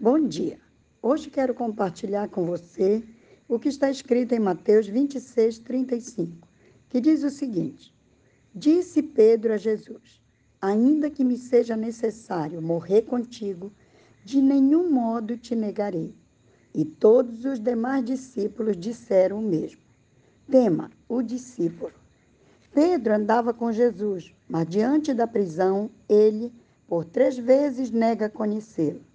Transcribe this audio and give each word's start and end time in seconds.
Bom 0.00 0.28
dia. 0.28 0.60
Hoje 1.02 1.28
quero 1.28 1.52
compartilhar 1.52 2.28
com 2.28 2.46
você 2.46 3.02
o 3.48 3.58
que 3.58 3.68
está 3.68 3.90
escrito 3.90 4.32
em 4.32 4.38
Mateus 4.38 4.86
26, 4.86 5.58
35, 5.58 6.46
que 6.88 7.00
diz 7.00 7.24
o 7.24 7.30
seguinte: 7.30 7.92
Disse 8.54 9.02
Pedro 9.02 9.52
a 9.52 9.56
Jesus: 9.56 10.22
Ainda 10.62 11.10
que 11.10 11.24
me 11.24 11.36
seja 11.36 11.76
necessário 11.76 12.62
morrer 12.62 13.02
contigo, 13.02 13.72
de 14.24 14.40
nenhum 14.40 14.88
modo 14.88 15.36
te 15.36 15.56
negarei. 15.56 16.14
E 16.72 16.84
todos 16.84 17.44
os 17.44 17.58
demais 17.58 18.04
discípulos 18.04 18.76
disseram 18.76 19.40
o 19.40 19.42
mesmo. 19.42 19.80
Tema: 20.48 20.92
o 21.08 21.22
discípulo. 21.22 21.94
Pedro 22.72 23.14
andava 23.14 23.52
com 23.52 23.72
Jesus, 23.72 24.32
mas 24.48 24.68
diante 24.68 25.12
da 25.12 25.26
prisão, 25.26 25.90
ele, 26.08 26.52
por 26.86 27.04
três 27.04 27.36
vezes, 27.36 27.90
nega 27.90 28.30
conhecê-lo. 28.30 29.07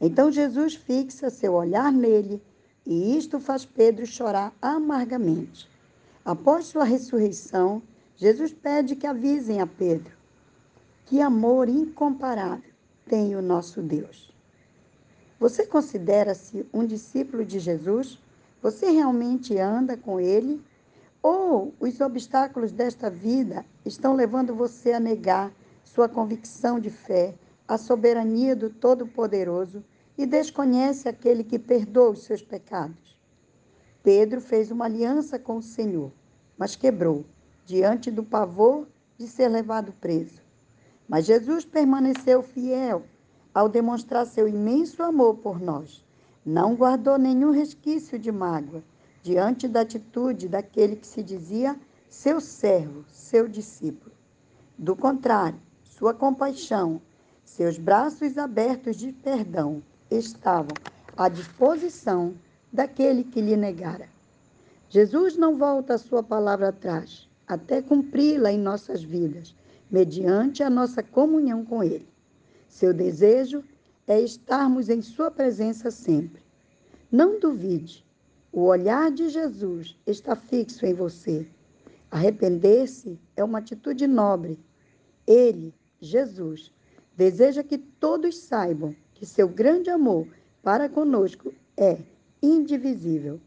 Então 0.00 0.32
Jesus 0.32 0.74
fixa 0.74 1.28
seu 1.28 1.54
olhar 1.54 1.92
nele 1.92 2.42
e 2.86 3.16
isto 3.16 3.38
faz 3.38 3.64
Pedro 3.64 4.06
chorar 4.06 4.52
amargamente. 4.62 5.68
Após 6.24 6.66
sua 6.66 6.84
ressurreição, 6.84 7.82
Jesus 8.16 8.52
pede 8.52 8.96
que 8.96 9.06
avisem 9.06 9.60
a 9.60 9.66
Pedro 9.66 10.20
que 11.10 11.20
amor 11.20 11.68
incomparável 11.68 12.70
tem 13.04 13.34
o 13.34 13.42
nosso 13.42 13.82
Deus. 13.82 14.32
Você 15.40 15.66
considera-se 15.66 16.64
um 16.72 16.86
discípulo 16.86 17.44
de 17.44 17.58
Jesus? 17.58 18.16
Você 18.62 18.88
realmente 18.90 19.58
anda 19.58 19.96
com 19.96 20.20
ele? 20.20 20.62
Ou 21.20 21.74
os 21.80 22.00
obstáculos 22.00 22.70
desta 22.70 23.10
vida 23.10 23.66
estão 23.84 24.14
levando 24.14 24.54
você 24.54 24.92
a 24.92 25.00
negar 25.00 25.52
sua 25.82 26.08
convicção 26.08 26.78
de 26.78 26.90
fé 26.90 27.34
a 27.66 27.76
soberania 27.76 28.54
do 28.54 28.70
Todo-Poderoso 28.70 29.82
e 30.20 30.26
desconhece 30.26 31.08
aquele 31.08 31.42
que 31.42 31.58
perdoa 31.58 32.10
os 32.10 32.24
seus 32.24 32.42
pecados. 32.42 33.18
Pedro 34.02 34.38
fez 34.38 34.70
uma 34.70 34.84
aliança 34.84 35.38
com 35.38 35.56
o 35.56 35.62
Senhor, 35.62 36.12
mas 36.58 36.76
quebrou, 36.76 37.24
diante 37.64 38.10
do 38.10 38.22
pavor 38.22 38.86
de 39.16 39.26
ser 39.26 39.48
levado 39.48 39.94
preso. 39.98 40.42
Mas 41.08 41.24
Jesus 41.24 41.64
permaneceu 41.64 42.42
fiel 42.42 43.02
ao 43.54 43.66
demonstrar 43.66 44.26
seu 44.26 44.46
imenso 44.46 45.02
amor 45.02 45.38
por 45.38 45.58
nós. 45.58 46.04
Não 46.44 46.76
guardou 46.76 47.16
nenhum 47.16 47.50
resquício 47.50 48.18
de 48.18 48.30
mágoa 48.30 48.84
diante 49.22 49.66
da 49.66 49.80
atitude 49.80 50.48
daquele 50.48 50.96
que 50.96 51.06
se 51.06 51.22
dizia 51.22 51.80
seu 52.10 52.42
servo, 52.42 53.06
seu 53.10 53.48
discípulo. 53.48 54.12
Do 54.76 54.94
contrário, 54.94 55.58
sua 55.82 56.12
compaixão, 56.12 57.00
seus 57.42 57.78
braços 57.78 58.36
abertos 58.36 58.96
de 58.96 59.12
perdão 59.12 59.82
estavam 60.10 60.74
à 61.16 61.28
disposição 61.28 62.34
daquele 62.72 63.24
que 63.24 63.40
lhe 63.40 63.56
negara. 63.56 64.08
Jesus 64.88 65.36
não 65.36 65.56
volta 65.56 65.94
a 65.94 65.98
sua 65.98 66.22
palavra 66.22 66.68
atrás, 66.68 67.28
até 67.46 67.80
cumpri-la 67.80 68.52
em 68.52 68.58
nossas 68.58 69.02
vidas, 69.02 69.54
mediante 69.90 70.62
a 70.62 70.70
nossa 70.70 71.02
comunhão 71.02 71.64
com 71.64 71.82
Ele. 71.82 72.08
Seu 72.68 72.92
desejo 72.92 73.64
é 74.06 74.20
estarmos 74.20 74.88
em 74.88 75.02
Sua 75.02 75.30
presença 75.30 75.90
sempre. 75.90 76.42
Não 77.10 77.38
duvide, 77.38 78.04
o 78.52 78.62
olhar 78.62 79.10
de 79.10 79.28
Jesus 79.28 79.96
está 80.06 80.34
fixo 80.34 80.84
em 80.84 80.94
você. 80.94 81.46
Arrepender-se 82.10 83.18
é 83.36 83.44
uma 83.44 83.58
atitude 83.58 84.06
nobre. 84.06 84.58
Ele 85.26 85.72
Jesus, 86.00 86.72
deseja 87.16 87.62
que 87.62 87.76
todos 87.76 88.38
saibam 88.38 88.96
que 89.20 89.26
seu 89.26 89.46
grande 89.46 89.90
amor 89.90 90.26
para 90.62 90.88
conosco 90.88 91.52
é 91.76 91.98
indivisível. 92.42 93.38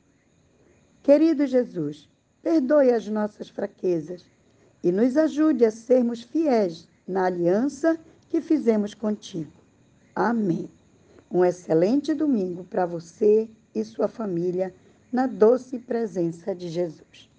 Querido 1.01 1.47
Jesus, 1.47 2.07
perdoe 2.43 2.91
as 2.91 3.07
nossas 3.07 3.49
fraquezas 3.49 4.23
e 4.83 4.91
nos 4.91 5.17
ajude 5.17 5.65
a 5.65 5.71
sermos 5.71 6.21
fiéis 6.21 6.87
na 7.07 7.25
aliança 7.25 7.99
que 8.29 8.39
fizemos 8.39 8.93
contigo. 8.93 9.51
Amém. 10.13 10.69
Um 11.31 11.43
excelente 11.43 12.13
domingo 12.13 12.63
para 12.65 12.85
você 12.85 13.49
e 13.73 13.83
sua 13.83 14.07
família 14.07 14.71
na 15.11 15.25
doce 15.25 15.79
presença 15.79 16.53
de 16.53 16.69
Jesus. 16.69 17.32